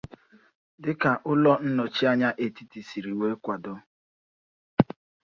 [0.83, 3.73] dịka ụlọ nnọchianya etiti siri wee kwàdo